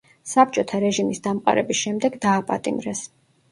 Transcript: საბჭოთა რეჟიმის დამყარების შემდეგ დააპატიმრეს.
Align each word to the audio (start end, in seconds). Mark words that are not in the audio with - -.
საბჭოთა 0.29 0.79
რეჟიმის 0.83 1.21
დამყარების 1.29 1.83
შემდეგ 1.83 2.19
დააპატიმრეს. 2.27 3.07